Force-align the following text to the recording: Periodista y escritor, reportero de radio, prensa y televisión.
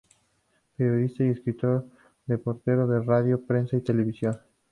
Periodista 0.77 1.23
y 1.23 1.27
escritor, 1.27 1.85
reportero 2.25 2.87
de 2.87 3.01
radio, 3.01 3.39
prensa 3.45 3.77
y 3.77 3.81
televisión. 3.81 4.35